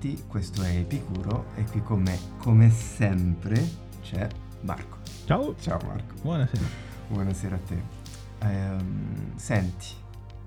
[0.00, 3.62] Tutti, questo è Epicuro e qui con me, come sempre,
[4.02, 4.26] c'è
[4.62, 4.96] Marco.
[5.26, 5.54] Ciao.
[5.60, 6.14] Ciao Marco.
[6.22, 6.64] Buonasera.
[7.08, 7.82] Buonasera a te.
[8.46, 9.88] Ehm, senti,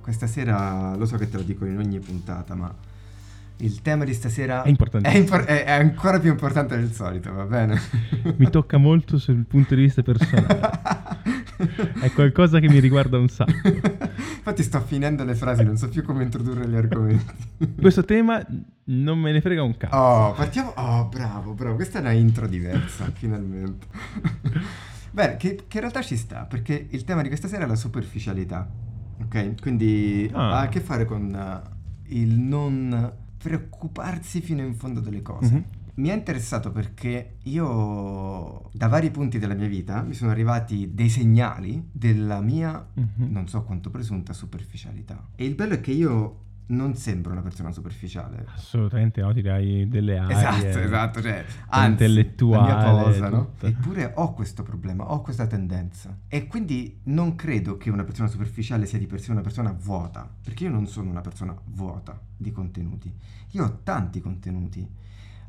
[0.01, 2.73] questa sera lo so che te lo dico in ogni puntata, ma
[3.57, 5.07] il tema di stasera È importante.
[5.07, 7.79] è, impor- è- è ancora più importante del solito, va bene?
[8.37, 10.81] Mi tocca molto sul punto di vista personale.
[12.01, 13.51] È qualcosa che mi riguarda un sacco.
[14.43, 17.33] Infatti sto finendo le frasi, non so più come introdurre gli argomenti.
[17.79, 18.45] Questo tema
[18.85, 19.95] non me ne frega un cazzo.
[19.95, 20.69] Oh, partiamo.
[20.75, 21.75] Oh, bravo, bravo.
[21.75, 23.87] Questa è una intro diversa, finalmente.
[25.11, 27.75] Bene, che, che in realtà ci sta, perché il tema di questa sera è la
[27.75, 28.67] superficialità.
[29.21, 29.61] Ok?
[29.61, 30.57] Quindi Ah.
[30.57, 35.53] ha a che fare con eh, il non preoccuparsi fino in fondo delle cose.
[35.53, 35.63] Mhm.
[35.95, 41.09] Mi è interessato perché io, da vari punti della mia vita, mi sono arrivati dei
[41.09, 43.31] segnali della mia, Mhm.
[43.31, 45.27] non so quanto presunta, superficialità.
[45.35, 48.43] E il bello è che io non sembro una persona superficiale.
[48.55, 50.35] Assolutamente no, direi delle aree.
[50.35, 53.51] Esatto, esatto, cioè, anzi, intellettuale, la mia posa, no?
[53.59, 56.17] Eppure ho questo problema, ho questa tendenza.
[56.27, 60.27] E quindi non credo che una persona superficiale sia di per sé una persona vuota,
[60.43, 63.13] perché io non sono una persona vuota di contenuti.
[63.51, 64.87] Io ho tanti contenuti,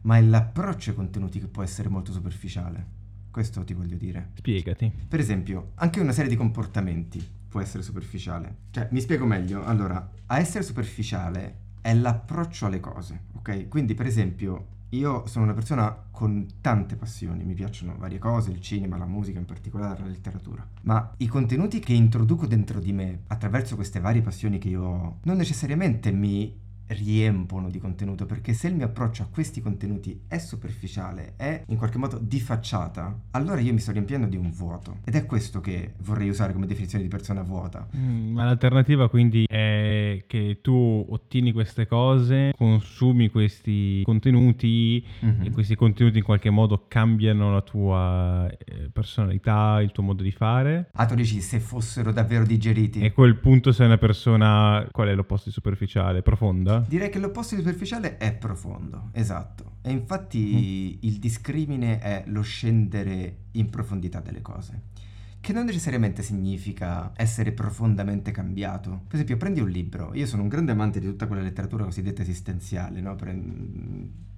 [0.05, 3.03] ma è l'approccio ai contenuti che può essere molto superficiale.
[3.31, 4.31] Questo ti voglio dire.
[4.35, 4.93] Spiegati.
[5.09, 8.57] Per esempio, anche una serie di comportamenti può essere superficiale.
[8.71, 9.65] Cioè, mi spiego meglio.
[9.65, 13.69] Allora, a essere superficiale è l'approccio alle cose, ok?
[13.69, 18.61] Quindi, per esempio, io sono una persona con tante passioni, mi piacciono varie cose, il
[18.61, 20.67] cinema, la musica in particolare, la letteratura.
[20.83, 25.19] Ma i contenuti che introduco dentro di me attraverso queste varie passioni che io ho,
[25.25, 30.39] non necessariamente mi riempono di contenuto perché se il mio approccio a questi contenuti è
[30.39, 34.99] superficiale, è in qualche modo di facciata, allora io mi sto riempiendo di un vuoto.
[35.05, 37.87] Ed è questo che vorrei usare come definizione di persona vuota.
[37.97, 45.45] Mm, Ma l'alternativa quindi è che tu ottieni queste cose, consumi questi contenuti Mhm.
[45.45, 50.31] e questi contenuti in qualche modo cambiano la tua eh, personalità, il tuo modo di
[50.33, 50.89] fare.
[50.93, 53.01] Ah, tu dici se fossero davvero digeriti?
[53.01, 56.23] E a quel punto sei una persona, qual è l'opposto di superficiale?
[56.23, 56.74] Profonda?
[56.81, 59.77] Direi che l'opposto di superficiale è profondo, esatto.
[59.83, 64.93] E infatti il discrimine è lo scendere in profondità delle cose.
[65.41, 69.03] Che non necessariamente significa essere profondamente cambiato.
[69.07, 70.15] Per esempio, prendi un libro.
[70.15, 73.15] Io sono un grande amante di tutta quella letteratura cosiddetta esistenziale, no?
[73.15, 73.39] Per,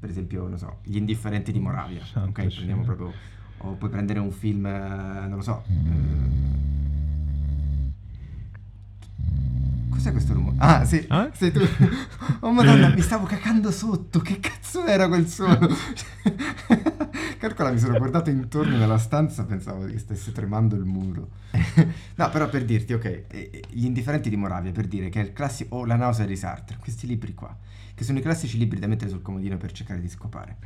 [0.01, 2.05] per esempio, non so, Gli indifferenti di Moravia.
[2.05, 3.13] Santo ok, prendiamo proprio.
[3.59, 5.63] O puoi prendere un film, eh, non lo so.
[5.69, 6.16] eh,
[9.97, 10.57] Cos'è questo rumore?
[10.59, 11.31] Ah, sì, Ah?
[11.33, 11.61] sei tu.
[12.41, 14.21] Oh madonna, mi stavo cacando sotto.
[14.21, 15.69] Che cazzo era quel suono?
[17.39, 21.31] Calcola, mi sono guardato intorno nella stanza, pensavo che stesse tremando il muro.
[22.15, 25.25] no, però per dirti, ok, eh, eh, Gli indifferenti di Moravia, per dire che è
[25.25, 27.57] il classico, o La nausea di Sartre, questi libri qua,
[27.95, 30.59] che sono i classici libri da mettere sul comodino per cercare di scopare.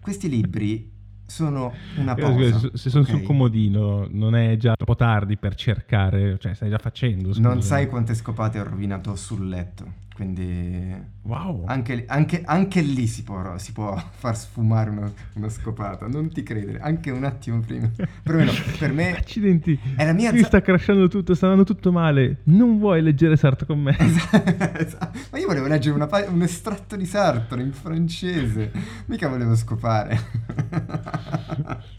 [0.00, 0.92] Questi libri
[1.26, 2.58] sono una Eh, pausa.
[2.58, 3.10] scusa, Se sono ok?
[3.10, 7.32] sul comodino non è già troppo tardi per cercare, cioè stai già facendo.
[7.38, 7.60] Non scusa.
[7.74, 11.64] sai quante scopate ho rovinato sul letto, quindi Wow.
[11.66, 16.42] anche, anche- anche lì si può, si può far sfumare una, una scopata, non ti
[16.42, 17.90] credere, anche un attimo prima.
[18.22, 19.78] Perlomeno per me Accidenti.
[19.94, 22.38] è la mia Qui sta crashando tutto, sta andando tutto male.
[22.44, 23.94] Non vuoi leggere Sartre con me?
[24.00, 25.18] Esatto.
[25.32, 28.70] Ma io volevo leggere una un estratto di Sartre in francese,
[29.06, 30.18] mica volevo scopare.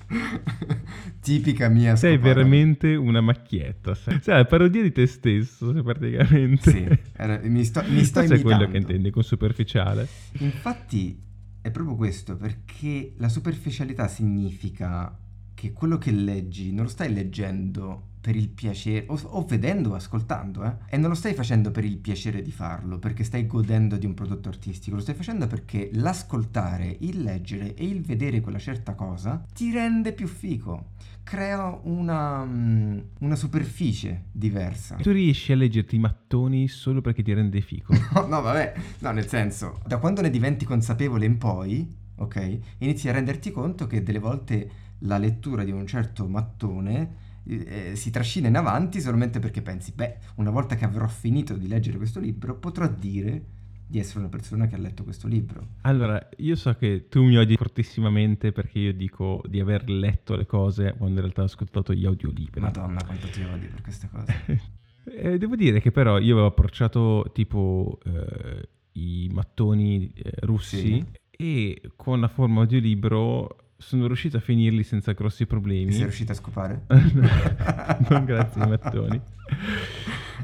[1.28, 2.34] Tipica mia Sei scopata.
[2.34, 3.94] veramente una macchietta.
[3.96, 6.72] Sei, sei la parodia di te stesso, praticamente.
[6.72, 10.08] Sì, era- mi sto, mi sto Questo è quello che intendi con superficiale.
[10.40, 11.20] Infatti
[11.62, 15.20] è proprio questo, perché la superficialità significa
[15.54, 19.94] che quello che leggi non lo stai leggendo per il piacere, o, o vedendo o
[19.94, 23.96] ascoltando, eh, e non lo stai facendo per il piacere di farlo, perché stai godendo
[23.96, 28.60] di un prodotto artistico, lo stai facendo perché l'ascoltare, il leggere e il vedere quella
[28.60, 30.88] certa cosa ti rende più fico,
[31.24, 34.96] crea una, mm, una superficie diversa.
[34.96, 37.94] Tu riesci a leggerti i mattoni solo perché ti rende fico.
[38.14, 43.08] No, no, vabbè, no, nel senso, da quando ne diventi consapevole in poi, ok, inizi
[43.08, 44.70] a renderti conto che delle volte
[45.00, 50.18] la lettura di un certo mattone eh, si trascina in avanti solamente perché pensi, beh,
[50.36, 53.44] una volta che avrò finito di leggere questo libro, potrò dire
[53.90, 55.66] di essere una persona che ha letto questo libro.
[55.84, 60.46] Allora, io so che tu mi odi fortissimamente perché io dico di aver letto le
[60.46, 62.60] cose quando in realtà ho ascoltato gli audiolibri.
[62.60, 64.36] Madonna, quanto ti odio per queste cose.
[65.10, 68.68] Eh, devo dire che però io avevo approcciato tipo eh,
[69.00, 71.06] i mattoni eh, russi Sì.
[71.32, 75.92] e con la forma audiolibro sono riuscito a finirli senza grossi problemi.
[75.92, 76.86] Sei riuscito a scopare?
[78.10, 79.22] non grazie ai mattoni.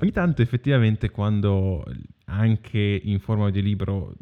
[0.02, 1.84] Ogni tanto effettivamente quando
[2.26, 4.16] anche in forma di libro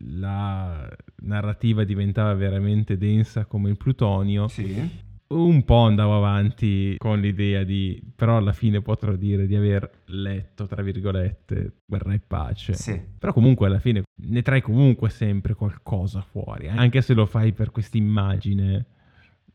[0.00, 0.88] la
[1.22, 4.48] narrativa diventava veramente densa come il plutonio.
[4.48, 5.06] Sì.
[5.28, 10.66] Un po' andavo avanti con l'idea di, però alla fine potrò dire di aver letto,
[10.66, 12.72] tra virgolette, Guerra e Pace.
[12.72, 12.98] Sì.
[13.18, 17.70] Però comunque alla fine ne trai comunque sempre qualcosa fuori, anche se lo fai per
[17.70, 18.86] questa immagine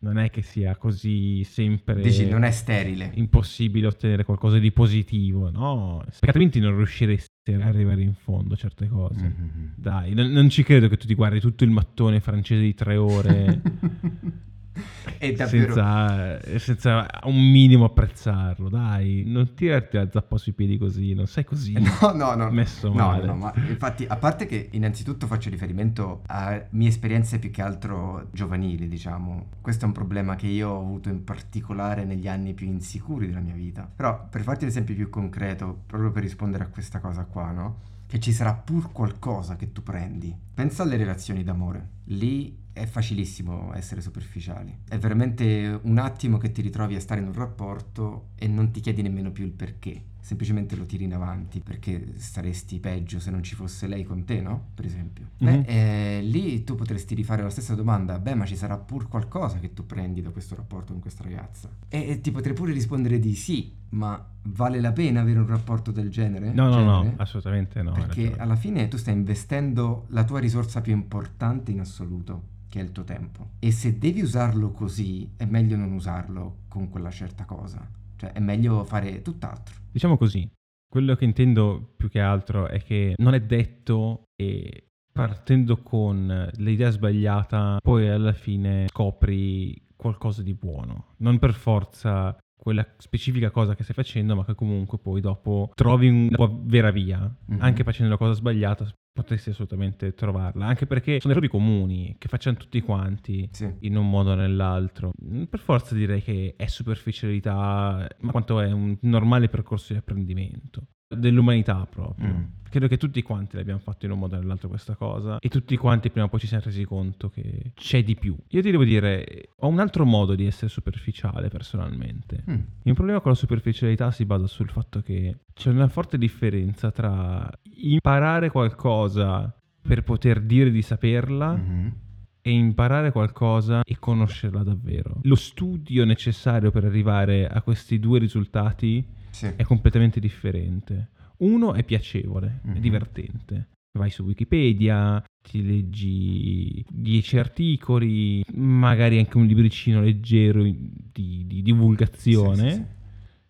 [0.04, 3.12] non è che sia così sempre Dici, non è sterile.
[3.16, 6.04] impossibile ottenere qualcosa di positivo, no?
[6.20, 9.24] Altrimenti non riusciresti ad arrivare in fondo a certe cose.
[9.24, 9.68] Mm-hmm.
[9.76, 12.98] Dai, non, non ci credo che tu ti guardi tutto il mattone francese di tre
[12.98, 13.62] ore
[15.36, 15.74] davvero...
[15.74, 19.24] senza, senza un minimo apprezzarlo, dai.
[19.26, 22.50] Non tirarti la zappa sui piedi così, non sei così No, no, no.
[22.50, 23.26] messo No, male.
[23.26, 28.28] no, ma infatti, a parte che innanzitutto faccio riferimento a mie esperienze più che altro
[28.32, 29.48] giovanili, diciamo.
[29.62, 33.40] Questo è un problema che io ho avuto in particolare negli anni più insicuri della
[33.40, 33.90] mia vita.
[33.94, 37.92] Però, per farti un esempio più concreto, proprio per rispondere a questa cosa qua, no?
[38.08, 40.36] Che ci sarà pur qualcosa che tu prendi.
[40.54, 41.90] Pensa alle relazioni d'amore.
[42.06, 44.76] Lì è facilissimo essere superficiali.
[44.88, 48.82] È veramente un attimo che ti ritrovi a stare in un rapporto e non ti
[48.82, 50.12] chiedi nemmeno più il perché.
[50.24, 54.40] Semplicemente lo tiri in avanti perché staresti peggio se non ci fosse lei con te,
[54.40, 54.68] no?
[54.74, 55.32] Per esempio.
[55.40, 55.46] Mhm.
[55.46, 58.18] Beh, eh, lì tu potresti rifare la stessa domanda.
[58.20, 61.70] Beh, ma ci sarà pur qualcosa che tu prendi da questo rapporto con questa ragazza.
[61.90, 65.92] E, e ti potrei pure rispondere di sì, ma vale la pena avere un rapporto
[65.92, 66.54] del genere?
[66.54, 67.16] No, no, no, Genere?
[67.18, 67.92] assolutamente no.
[67.92, 72.84] Perché alla fine tu stai investendo la tua risorsa più importante in assoluto, che è
[72.84, 73.50] il tuo tempo.
[73.60, 77.86] E se devi usarlo così, è meglio non usarlo con quella certa cosa.
[78.24, 79.76] Cioè, è meglio fare tutt'altro.
[79.92, 80.50] Diciamo così,
[80.88, 86.90] quello che intendo più che altro è che non è detto e partendo con l'idea
[86.90, 91.14] sbagliata, poi alla fine scopri qualcosa di buono.
[91.18, 96.08] Non per forza quella specifica cosa che stai facendo, ma che comunque poi dopo trovi
[96.08, 97.20] una vera via.
[97.46, 97.58] Mhm.
[97.60, 98.92] Anche facendo la cosa sbagliata
[99.24, 103.72] potresti assolutamente trovarla, anche perché sono errori comuni che facciamo tutti quanti Sì.
[103.80, 105.12] in un modo o nell'altro.
[105.22, 110.88] Non Per forza direi che è superficialità, ma quanto è un normale percorso di apprendimento
[111.14, 112.28] dell'umanità proprio.
[112.28, 112.44] Mm.
[112.74, 115.78] Credo che tutti quanti l'abbiamo fatto in un modo o nell'altro questa cosa e tutti
[115.78, 118.36] quanti prima o poi ci siamo resi conto che c'è di più.
[118.48, 122.44] Io ti devo dire, ho un altro modo di essere superficiale personalmente.
[122.50, 122.60] Mm.
[122.84, 127.48] Il problema con la superficialità si basa sul fatto che c'è una forte differenza tra
[127.76, 131.94] imparare qualcosa per poter dire di saperla Mhm.
[132.42, 135.20] e imparare qualcosa e conoscerla davvero.
[135.24, 139.48] Lo studio necessario per arrivare a questi due risultati Sì.
[139.56, 141.10] è completamente differente.
[141.38, 142.80] Uno è piacevole, è Mhm.
[142.80, 143.68] divertente.
[143.98, 152.70] Vai su Wikipedia, ti leggi 10 articoli, magari anche un libricino leggero di, di divulgazione
[152.72, 152.86] Sì, sì,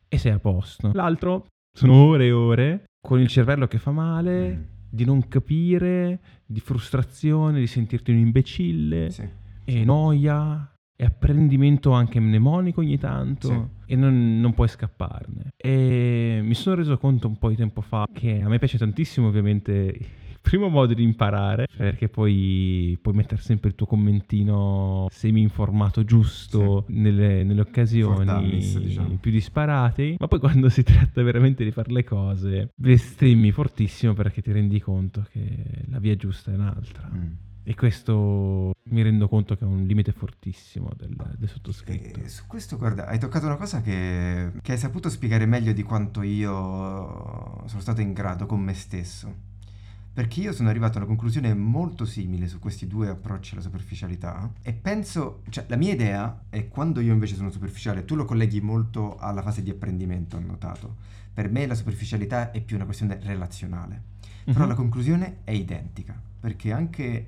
[0.09, 0.91] e sei a posto.
[0.93, 4.61] L'altro sono ore e ore con il cervello che fa male, Mm.
[4.89, 9.09] di non capire, di frustrazione, di sentirti un imbecille
[9.65, 13.47] e noia e apprendimento anche mnemonico ogni tanto
[13.85, 13.93] Sì.
[13.93, 15.53] e non, non puoi scapparne.
[15.57, 19.27] E mi sono reso conto un po' di tempo fa che a me piace tantissimo
[19.27, 26.03] ovviamente il primo modo di imparare perché poi puoi mettere sempre il tuo commentino semi-informato
[26.03, 29.17] giusto nelle, nelle occasioni Fortamis, diciamo.
[29.21, 34.41] più disparate ma poi quando si tratta veramente di fare le cose bestemmi fortissimo perché
[34.41, 37.31] ti rendi conto che la via giusta è un'altra Mm.
[37.63, 42.19] E questo mi rendo conto che è un limite fortissimo del, del sottoscritto.
[42.19, 45.83] E su questo, guarda, hai toccato una cosa che, che hai saputo spiegare meglio di
[45.83, 49.51] quanto io sono stato in grado con me stesso.
[50.13, 54.51] Perché io sono arrivato a una conclusione molto simile su questi due approcci alla superficialità
[54.61, 58.61] e penso, cioè la mia idea è quando io invece sono superficiale, tu lo colleghi
[58.61, 60.97] molto alla fase di apprendimento, ho notato.
[61.33, 64.11] Per me la superficialità è più una questione relazionale.
[64.43, 64.67] Però Mhm.
[64.67, 67.27] la conclusione è identica, perché anche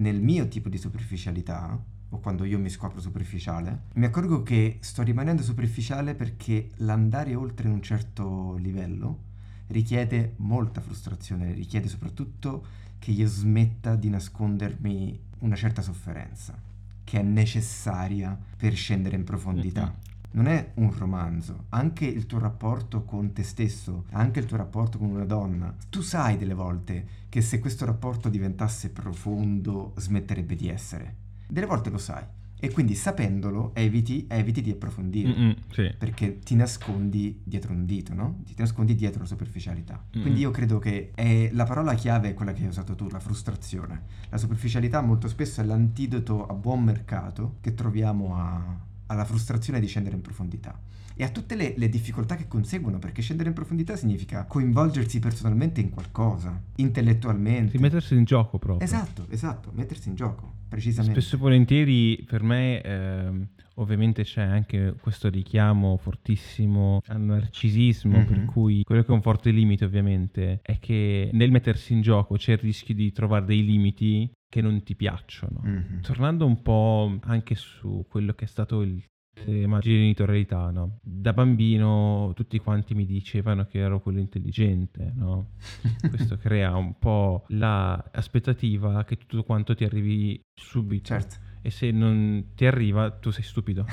[0.00, 1.78] nel mio tipo di superficialità,
[2.12, 7.68] o quando io mi scopro superficiale, mi accorgo che sto rimanendo superficiale perché l'andare oltre
[7.68, 9.28] un certo livello
[9.68, 12.66] richiede molta frustrazione, richiede soprattutto
[12.98, 16.60] che io smetta di nascondermi una certa sofferenza,
[17.04, 19.94] che è necessaria per scendere in profondità.
[20.32, 24.96] Non è un romanzo, anche il tuo rapporto con te stesso, anche il tuo rapporto
[24.98, 25.74] con una donna.
[25.88, 31.16] Tu sai delle volte che se questo rapporto diventasse profondo smetterebbe di essere.
[31.48, 32.24] Delle volte lo sai.
[32.62, 35.32] E quindi sapendolo eviti, eviti di approfondire.
[35.34, 35.94] Mm-mm, sì.
[35.98, 38.42] Perché ti nascondi dietro un dito, no?
[38.44, 40.04] Ti nascondi dietro la superficialità.
[40.16, 40.20] Mm.
[40.20, 43.18] Quindi io credo che è- la parola chiave è quella che hai usato tu, la
[43.18, 44.02] frustrazione.
[44.28, 49.86] La superficialità molto spesso è l'antidoto a buon mercato che troviamo a- alla frustrazione di
[49.88, 50.78] scendere in profondità.
[51.16, 55.80] e a tutte le, le difficoltà che conseguono, perché scendere in profondità significa coinvolgersi personalmente
[55.82, 57.78] in qualcosa, intellettualmente.
[57.78, 58.86] Mettersi in gioco proprio.
[58.86, 61.20] Esatto, esatto, mettersi in gioco, precisamente.
[61.20, 68.24] Spesso e volentieri per me ehm, ovviamente c'è anche questo richiamo fortissimo al narcisismo, Mhm.
[68.24, 72.36] per cui quello che è un forte limite ovviamente è che nel mettersi in gioco
[72.36, 75.60] c'è il rischio di trovare dei limiti che non ti piacciono.
[75.62, 76.00] Mhm.
[76.02, 79.02] Tornando un po' anche su quello che è stato il
[79.32, 80.98] tema genitorialità, no?
[81.00, 85.52] Da bambino tutti quanti mi dicevano che ero quello intelligente, no?
[86.10, 91.04] Questo crea un po' l'aspettativa che tutto quanto ti arrivi subito.
[91.04, 91.36] Certo.
[91.62, 93.84] E se non ti arriva, tu sei stupido.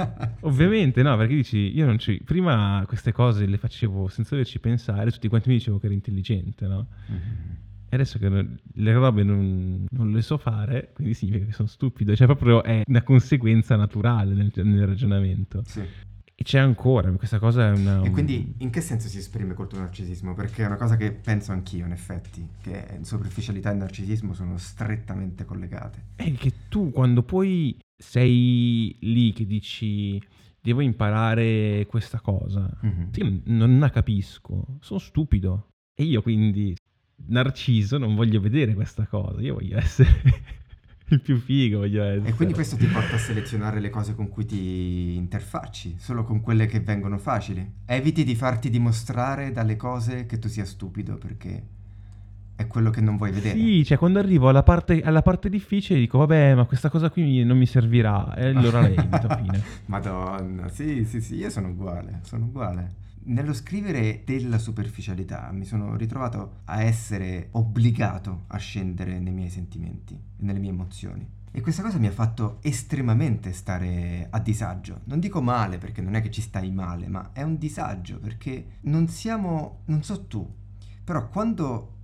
[0.42, 2.22] Ovviamente no, perché dici, io non ci...
[2.24, 6.66] Prima queste cose le facevo senza doverci pensare, tutti quanti mi dicevano che ero intelligente,
[6.66, 6.86] no?
[7.08, 7.65] Mhm.
[7.88, 11.68] E adesso che non- le robe non, non le so fare, quindi significa che sono
[11.68, 12.14] stupido.
[12.16, 15.62] Cioè proprio è una conseguenza naturale nel, nel ragionamento.
[15.66, 15.80] Sì.
[16.38, 18.02] E c'è ancora, questa cosa è una...
[18.02, 20.34] E quindi in che senso si esprime col tuo narcisismo?
[20.34, 25.46] Perché è una cosa che penso anch'io, in effetti, che superficialità e narcisismo sono strettamente
[25.46, 26.08] collegate.
[26.16, 30.20] È che tu quando poi sei lì che dici
[30.60, 33.08] devo imparare questa cosa, Mhm.
[33.14, 35.68] io non la capisco, sono stupido.
[35.98, 36.76] E io quindi,
[37.26, 40.10] narciso, non voglio vedere questa cosa, io voglio essere
[41.08, 42.28] il più figo, voglio essere.
[42.28, 46.40] E quindi questo ti porta a selezionare le cose con cui ti interfacci, solo con
[46.40, 47.68] quelle che vengono facili.
[47.84, 51.74] Eviti di farti dimostrare dalle cose che tu sia stupido, perché
[52.56, 53.56] è quello che non vuoi vedere.
[53.56, 57.44] Sì, cioè quando arrivo alla parte, alla parte difficile dico vabbè ma questa cosa qui
[57.44, 59.62] non mi servirà e allora evito, fine.
[59.86, 63.04] Madonna, sì, sì, sì, io sono uguale, sono uguale.
[63.28, 70.14] Nello scrivere della superficialità mi sono ritrovato a essere obbligato a scendere nei miei sentimenti
[70.14, 71.28] e nelle mie emozioni.
[71.50, 75.00] E questa cosa mi ha fatto estremamente stare a disagio.
[75.04, 78.76] Non dico male perché non è che ci stai male, ma è un disagio perché
[78.82, 80.48] non siamo, non so tu,
[81.02, 81.94] però quando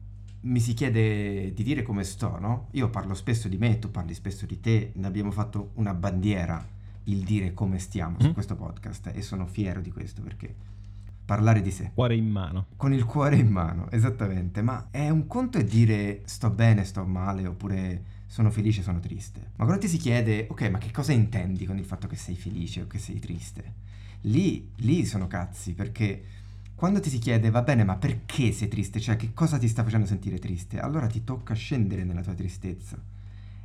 [0.40, 2.66] mi si chiede di dire come sto, no?
[2.72, 6.66] Io parlo spesso di me, tu parli spesso di te, ne abbiamo fatto una bandiera
[7.04, 8.32] il dire come stiamo su Mm.
[8.32, 10.54] questo podcast e sono fiero di questo perché
[11.24, 12.66] parlare di sé Cuore in mano.
[12.76, 17.04] con il cuore in mano, esattamente, ma è un conto è dire sto bene, sto
[17.04, 19.50] male oppure sono felice, sono triste.
[19.56, 22.34] Ma quando ti si chiede, ok, ma che cosa intendi con il fatto che sei
[22.34, 23.90] felice o che sei triste?
[24.22, 26.24] Lì, lì sono cazzi, perché
[26.74, 28.98] quando ti si chiede, va bene, ma perché sei triste?
[28.98, 30.80] Cioè, che cosa ti sta facendo sentire triste?
[30.80, 33.00] Allora ti tocca scendere nella tua tristezza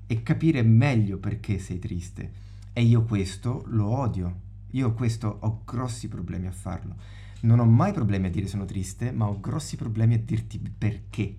[0.06, 2.32] e capire meglio perché sei triste.
[2.74, 4.42] E io questo lo odio.
[4.72, 6.96] Io questo ho grossi problemi a farlo.
[7.42, 11.36] Non ho mai problemi a dire sono triste, ma ho grossi problemi a dirti perché.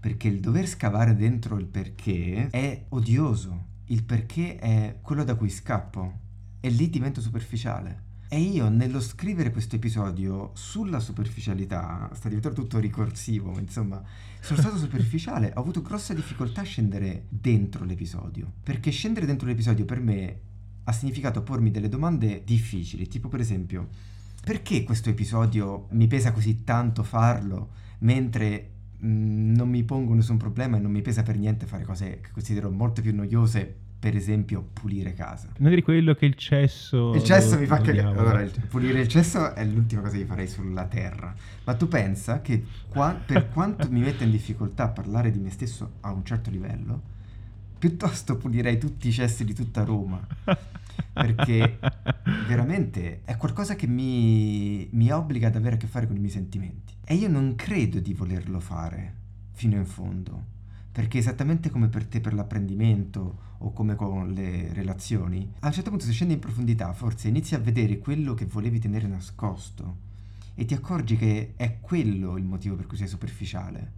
[0.00, 3.66] Perché il dover scavare dentro il perché è odioso.
[3.86, 6.12] Il perché è quello da cui scappo.
[6.60, 8.06] E lì divento superficiale.
[8.30, 14.02] E io nello scrivere questo episodio sulla superficialità, sta diventando tutto ricorsivo, ma insomma,
[14.40, 18.52] sono stato superficiale, ho avuto grossa difficoltà a scendere dentro l'episodio.
[18.62, 20.40] Perché scendere dentro l'episodio per me
[20.84, 23.88] ha significato pormi delle domande difficili, tipo per esempio,
[24.48, 30.78] perché questo episodio mi pesa così tanto farlo, mentre mh, non mi pongo nessun problema
[30.78, 34.66] e non mi pesa per niente fare cose che considero molto più noiose, per esempio
[34.72, 35.48] pulire casa.
[35.58, 37.12] Non eri quello che il cesso...
[37.14, 38.18] Il cesso lo- mi fa cagare.
[38.18, 41.34] Allora, il- pulire il cesso è l'ultima cosa che farei sulla terra.
[41.64, 45.50] Ma tu pensa che qua- per quanto mi metta in difficoltà a parlare di me
[45.50, 47.02] stesso a un certo livello,
[47.78, 50.26] piuttosto pulirei tutti i cessi di tutta Roma.
[51.12, 51.78] Perché
[52.46, 56.32] veramente è qualcosa che mi, mi obbliga ad avere a che fare con i miei
[56.32, 56.94] sentimenti.
[57.04, 59.14] E io non credo di volerlo fare
[59.52, 60.56] fino in fondo.
[60.92, 65.90] Perché esattamente come per te per l'apprendimento o come con le relazioni, a un certo
[65.90, 70.06] punto se scendi in profondità forse inizi a vedere quello che volevi tenere nascosto
[70.54, 73.92] e ti accorgi che è quello il motivo per cui sei superficiale.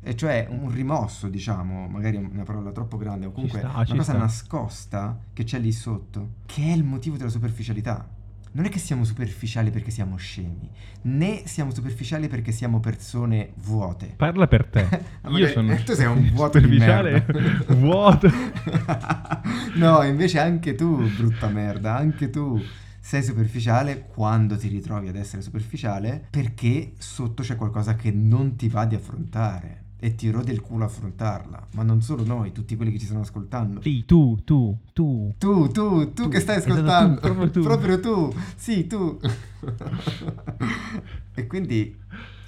[0.00, 3.84] E cioè un rimosso, diciamo, magari è una parola troppo grande o comunque sta, una
[3.84, 4.16] cosa sta.
[4.16, 8.16] nascosta che c'è lì sotto, che è il motivo della superficialità.
[8.50, 10.70] Non è che siamo superficiali perché siamo scemi,
[11.02, 14.14] né siamo superficiali perché siamo persone vuote.
[14.16, 14.80] Parla per te.
[15.24, 17.74] Io magari- sono tu sei un vuoto di superficiale, merda.
[17.74, 18.30] vuoto.
[19.76, 22.60] no, invece anche tu, brutta merda, anche tu
[23.00, 28.68] sei superficiale quando ti ritrovi ad essere superficiale perché sotto c'è qualcosa che non ti
[28.68, 31.68] va di affrontare e ti rode il culo affrontarla.
[31.72, 33.80] Ma non solo noi, tutti quelli che ci stanno ascoltando.
[33.82, 35.34] Sì, tu, tu, tu.
[35.38, 37.20] Tu, tu, tu, Tu, che stai esatto, ascoltando.
[37.20, 37.60] tu, proprio tu.
[37.62, 38.34] Proprio tu.
[38.56, 39.18] Sì, tu.
[41.34, 41.96] e quindi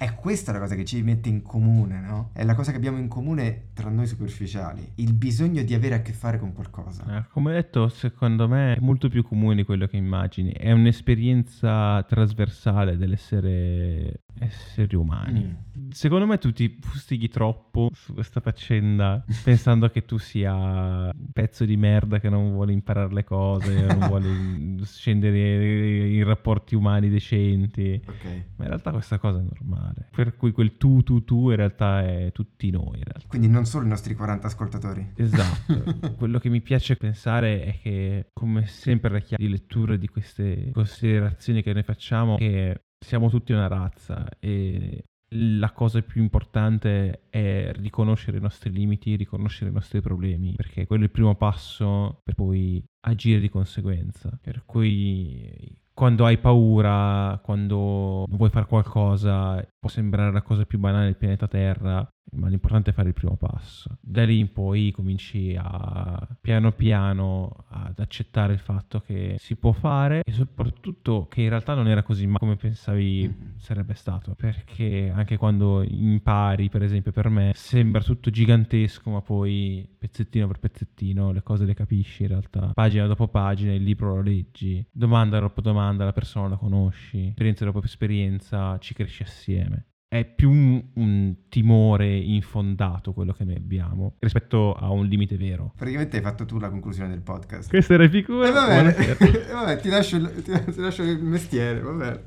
[0.01, 2.31] È questa la cosa che ci mette in comune, no?
[2.33, 4.93] È la cosa che abbiamo in comune tra noi superficiali.
[4.95, 7.19] Il bisogno di avere a che fare con qualcosa.
[7.19, 10.53] Eh, come detto, secondo me è molto più comune di quello che immagini.
[10.53, 15.43] È un'esperienza trasversale dell'essere esseri umani.
[15.77, 15.89] Mm.
[15.91, 21.63] Secondo me tu ti fustighi troppo su questa faccenda pensando che tu sia un pezzo
[21.63, 28.01] di merda che non vuole imparare le cose, non vuole scendere in rapporti umani decenti.
[28.05, 28.23] Ok.
[28.55, 30.09] Ma in realtà questa cosa è normale.
[30.13, 33.01] Per cui quel tu, tu, tu in realtà è tutti noi.
[33.27, 35.13] Quindi non solo i nostri 40 ascoltatori.
[35.15, 36.13] Esatto.
[36.17, 40.71] Quello che mi piace pensare è che, come sempre, la chiave di lettura di queste
[40.73, 45.03] considerazioni che noi facciamo, che siamo tutti una razza e
[45.35, 51.03] la cosa più importante è riconoscere i nostri limiti, riconoscere i nostri problemi, perché quello
[51.03, 54.37] è il primo passo per poi agire di conseguenza.
[54.41, 61.05] Per cui quando hai paura, quando vuoi fare qualcosa, può sembrare la cosa più banale
[61.05, 63.97] del pianeta Terra, ma l'importante è fare il primo passo.
[63.99, 69.71] Da lì in poi cominci a piano piano ad accettare il fatto che si può
[69.71, 74.35] fare e soprattutto che in realtà non era così come pensavi sarebbe stato.
[74.35, 80.59] Perché anche quando impari, per esempio per me, sembra tutto gigantesco, ma poi pezzettino per
[80.59, 82.71] pezzettino le cose le capisci in realtà.
[82.73, 87.65] Pagina dopo pagina, il libro lo leggi, domanda dopo domanda la persona la conosci, esperienza
[87.65, 94.15] dopo esperienza ci cresci assieme è più un, un, timore infondato quello che noi abbiamo
[94.19, 95.71] rispetto a un limite vero.
[95.77, 97.69] Praticamente hai fatto tu la conclusione del podcast.
[97.69, 98.43] Questa era Epicuro.
[98.43, 99.15] E va bene, e
[99.53, 102.23] vabbè, ti lascio, il, ti, ti lascio il mestiere, va bene.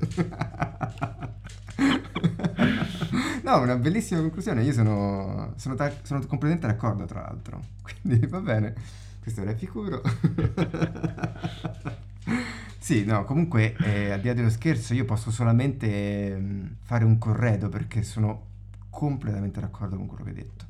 [3.43, 4.63] No, una bellissima conclusione.
[4.63, 7.61] Io sono, sono, ta- sono completamente d'accordo, tra l'altro.
[7.83, 8.73] Quindi va bene.
[9.21, 10.01] Questo era Epicuro.
[12.85, 17.17] Sì, no, comunque eh, al di là dello scherzo io posso solamente mh, fare un
[17.17, 18.45] corredo perché sono
[18.91, 20.65] completamente d'accordo con quello che hai detto,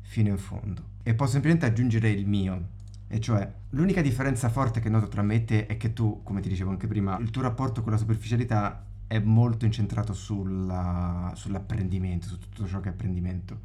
[0.00, 0.82] fino in fondo.
[1.04, 2.70] E posso semplicemente aggiungere il mio,
[3.06, 6.40] e cioè l'unica differenza forte che noto tra me e te è che tu, come
[6.40, 12.26] ti dicevo anche prima, il tuo rapporto con la superficialità è molto incentrato sulla, sull'apprendimento,
[12.26, 13.60] su tutto ciò che è apprendimento.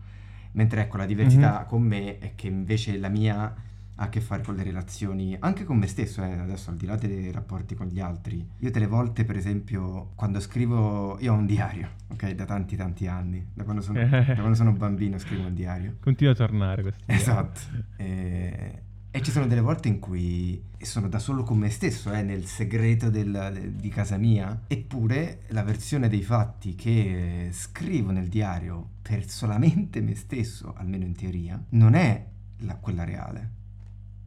[0.52, 1.68] Mentre ecco, la diversità mm-hmm.
[1.68, 3.52] con me è che invece la mia
[3.96, 6.86] ha a che fare con le relazioni, anche con me stesso, eh, adesso al di
[6.86, 8.46] là dei rapporti con gli altri.
[8.60, 13.08] Io delle volte, per esempio, quando scrivo, io ho un diario, ok, da tanti tanti
[13.08, 15.98] anni, da quando sono, da quando sono bambino scrivo un diario.
[16.00, 17.04] Continua a tornare questo.
[17.06, 17.60] Esatto.
[17.98, 22.24] E, e, ci sono delle volte in cui sono da solo con me stesso, eh,
[22.24, 28.28] nel segreto del, de, di casa mia, eppure la versione dei fatti che scrivo nel
[28.28, 32.26] diario per solamente me stesso, almeno in teoria, non è
[32.62, 33.62] la, quella reale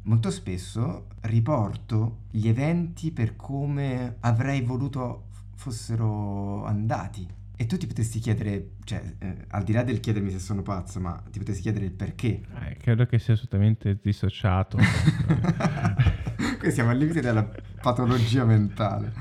[0.06, 7.26] molto spesso riporto gli eventi per come avrei voluto fossero andati.
[7.58, 11.00] E tu ti potresti chiedere, cioè, eh, al di là del chiedermi se sono pazzo,
[11.00, 12.42] ma ti potresti chiedere il perché.
[12.66, 14.76] Eh, credo che sia assolutamente dissociato.
[16.58, 17.48] Qui siamo al limite della
[17.80, 19.12] patologia mentale.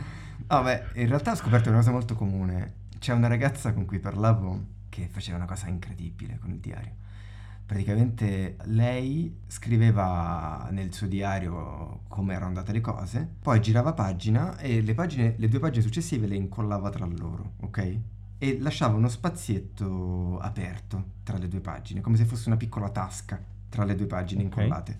[0.47, 2.83] No, beh, in realtà ho scoperto una cosa molto comune.
[2.99, 7.03] C'è una ragazza con cui parlavo che faceva una cosa incredibile con il diario
[7.65, 14.81] praticamente lei scriveva nel suo diario come erano andate le cose, poi girava pagina e
[14.81, 17.99] le, pagine, le due pagine successive le incollava tra loro, ok?
[18.37, 23.41] E lasciava uno spazietto aperto tra le due pagine, come se fosse una piccola tasca
[23.69, 24.63] tra le due pagine okay.
[24.63, 24.99] incollate.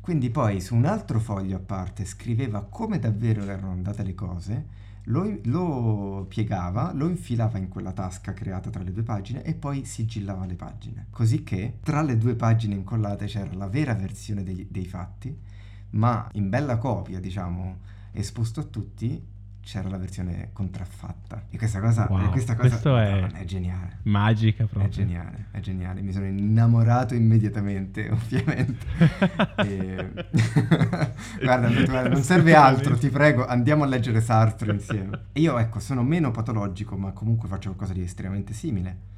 [0.00, 4.66] Quindi poi su un altro foglio a parte scriveva come davvero erano andate le cose
[5.04, 9.84] lo, lo, piegava, lo infilava in quella tasca creata tra le due pagine e poi
[9.84, 11.06] sigillava le pagine.
[11.10, 15.36] Così che tra le due pagine incollate c'era la vera versione dei, dei fatti,
[15.90, 17.78] ma in bella copia, diciamo,
[18.12, 19.20] esposto a tutti,
[19.62, 21.44] c'era la versione contraffatta.
[21.48, 23.98] E questa cosa, wow, questa cosa è, è, geniale.
[24.02, 24.90] Magica proprio.
[24.90, 26.02] È geniale, è geniale.
[26.02, 28.86] Mi sono innamorato immediatamente, ovviamente.
[29.64, 30.12] e...
[31.40, 35.26] guarda, guarda, non serve altro, ti prego, andiamo a leggere Sartre insieme.
[35.32, 39.10] E io, ecco, sono meno patologico, ma comunque faccio qualcosa di estremamente simile.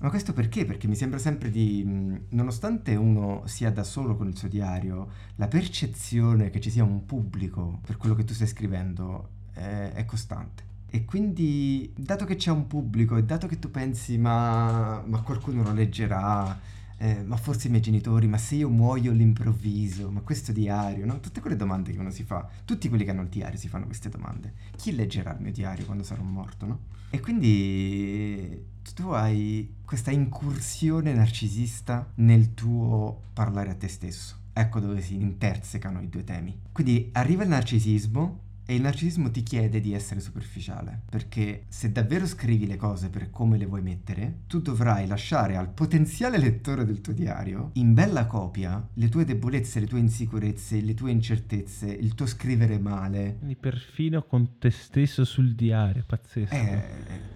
[0.00, 0.64] Ma questo perché?
[0.64, 1.84] Perché mi sembra sempre di,
[2.30, 7.06] nonostante uno sia da solo con il suo diario, la percezione che ci sia un
[7.06, 10.70] pubblico per quello che tu stai scrivendo è, è costante.
[10.94, 15.62] E quindi, dato che c'è un pubblico e dato che tu pensi, ma, ma qualcuno
[15.62, 16.60] lo leggerà,
[16.98, 21.18] eh, ma forse i miei genitori, ma se io muoio all'improvviso, ma questo diario, no?
[21.18, 23.86] Tutte quelle domande che uno si fa, tutti quelli che hanno il diario si fanno
[23.86, 24.52] queste domande.
[24.76, 26.78] Chi leggerà il mio diario quando sarò morto, no?
[27.10, 34.36] E quindi tu hai questa incursione narcisista nel tuo parlare a te stesso.
[34.52, 36.56] Ecco dove si intersecano i due temi.
[36.70, 38.38] Quindi arriva il narcisismo
[38.72, 43.28] E il narcisismo ti chiede di essere superficiale, perché se davvero scrivi le cose per
[43.28, 48.24] come le vuoi mettere, tu dovrai lasciare al potenziale lettore del tuo diario, in bella
[48.24, 53.36] copia, le tue debolezze, le tue insicurezze, le tue incertezze, il tuo scrivere male.
[53.36, 56.54] Quindi perfino con te stesso sul diario, pazzesco.
[56.54, 56.82] Eh,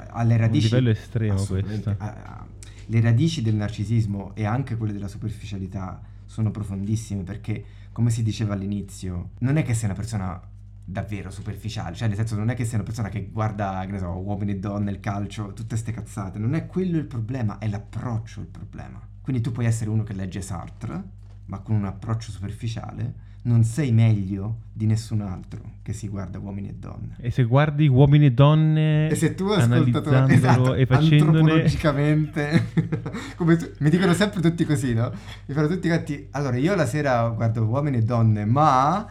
[0.07, 0.73] alle radici...
[0.73, 1.97] Un livello estremo questo.
[1.99, 2.47] Ah, ah,
[2.87, 8.55] le radici del narcisismo e anche quelle della superficialità sono profondissime perché, come si diceva
[8.55, 10.55] all'inizio, non è che sei una persona
[10.89, 13.99] davvero superficiale, cioè nel senso non è che sei una persona che guarda, che ne
[13.99, 17.67] so, uomini e donne, il calcio, tutte ste cazzate, non è quello il problema, è
[17.67, 19.01] l'approccio il problema.
[19.21, 21.03] Quindi tu puoi essere uno che legge Sartre,
[21.47, 26.69] ma con un approccio superficiale, non sei meglio di nessun altro che si guarda uomini
[26.69, 27.17] e donne.
[27.19, 32.67] E se guardi uomini e donne E se tu ascoltatore esatto, e facendone antropologicamente
[33.37, 35.13] come tu- mi dicono sempre tutti così, no?
[35.47, 39.07] Mi fanno tutti quanti Allora, io la sera guardo uomini e donne, ma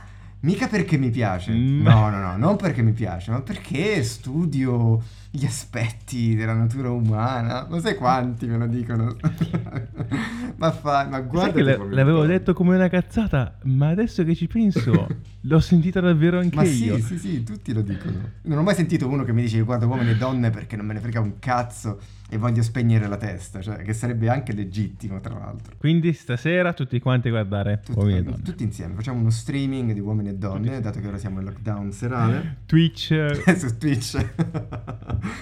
[0.45, 1.51] mica perché mi piace.
[1.51, 1.81] Mm.
[1.81, 5.01] No, no, no, non perché mi piace, ma perché studio
[5.35, 7.67] gli aspetti della natura umana.
[7.69, 9.15] Ma sai quanti me lo dicono?
[10.57, 14.47] ma fa, ma guarda che le- l'avevo detto come una cazzata, ma adesso che ci
[14.47, 15.07] penso,
[15.41, 16.95] l'ho sentita davvero anche Ma io.
[16.97, 18.17] sì, sì, sì, tutti lo dicono.
[18.43, 20.85] Non ho mai sentito uno che mi dice che guarda uomini e donne perché non
[20.85, 25.19] me ne frega un cazzo e voglio spegnere la testa, cioè che sarebbe anche legittimo
[25.19, 25.75] tra l'altro.
[25.77, 28.41] Quindi stasera tutti quanti a guardare Tutti, uomini e donne.
[28.41, 31.91] tutti insieme, facciamo uno streaming di uomini e donne, dato che ora siamo in lockdown
[31.91, 32.57] serale.
[32.65, 33.13] Twitch,
[33.57, 34.25] su Twitch.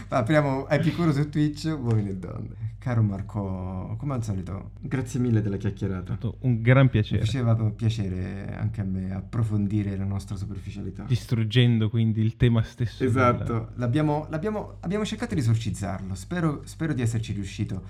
[0.09, 2.71] Apriamo Epicuro su Twitch, uomini e donne.
[2.77, 6.17] Caro Marco, come al solito, grazie mille della chiacchierata.
[6.41, 7.23] un gran Mi piacere.
[7.23, 11.03] faceva piacere anche a me approfondire la nostra superficialità.
[11.03, 13.03] Distruggendo quindi il tema stesso.
[13.05, 17.83] Esatto, l'abbiamo, l'abbiamo- abbiamo cercato di esorcizzarlo, spero, spero di esserci riuscito.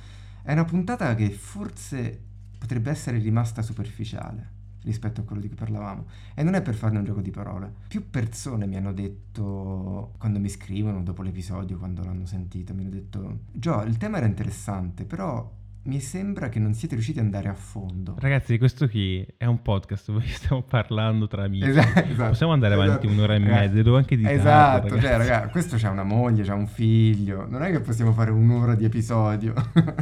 [0.43, 2.19] È una puntata che forse
[2.60, 6.06] potrebbe essere rimasta superficiale rispetto a quello di cui parlavamo.
[6.36, 7.72] E non è per farne un gioco di parole.
[7.88, 12.91] Più persone mi hanno detto, quando mi scrivono dopo l'episodio, quando l'hanno sentito, mi hanno
[12.91, 17.50] detto, Gio, il tema era interessante, però mi sembra che non siete riusciti ad andare
[17.50, 18.15] a fondo.
[18.17, 21.67] Ragazzi, questo qui è un podcast dove stiamo parlando tra amici.
[21.67, 22.30] Esatto.
[22.30, 23.08] Possiamo andare avanti Esatto.
[23.08, 24.36] un'ora e Ragazzi, mezza, devo anche editare.
[24.36, 25.02] Esatto, ragazzi.
[25.02, 27.46] cioè, raga, questo c'ha una moglie, c'ha un figlio.
[27.50, 29.54] Non è che possiamo fare un'ora di episodio.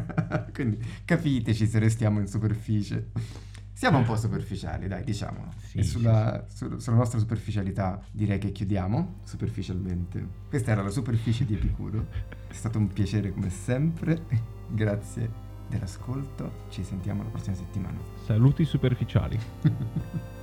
[0.54, 3.10] Quindi capiteci se restiamo in superficie.
[3.82, 5.50] Siamo un po' superficiali, dai, diciamolo.
[5.58, 10.24] Sì, e sì, sulla, su- sulla nostra superficialità direi che chiudiamo superficialmente.
[10.50, 12.06] Questa era la superficie di Epicuro.
[12.48, 14.24] È stato un piacere come sempre.
[14.68, 15.28] Grazie
[15.68, 16.66] dell'ascolto.
[16.70, 17.98] Ci sentiamo la prossima settimana.
[18.24, 19.40] Saluti superficiali.